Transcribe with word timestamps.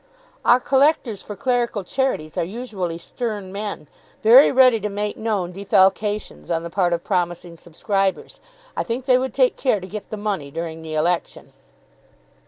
"Our 0.43 0.59
collectors 0.59 1.21
for 1.21 1.35
clerical 1.35 1.83
charities 1.83 2.35
are 2.35 2.43
usually 2.43 2.97
stern 2.97 3.51
men, 3.51 3.87
very 4.23 4.51
ready 4.51 4.79
to 4.79 4.89
make 4.89 5.15
known 5.15 5.53
defalcations 5.53 6.49
on 6.49 6.63
the 6.63 6.71
part 6.71 6.91
of 6.91 7.03
promising 7.03 7.55
subscribers. 7.55 8.39
I 8.75 8.81
think 8.81 9.05
they 9.05 9.19
would 9.19 9.35
take 9.35 9.57
care 9.57 9.79
to 9.79 9.85
get 9.85 10.09
the 10.09 10.17
money 10.17 10.49
during 10.49 10.81
the 10.81 10.95
election." 10.95 11.53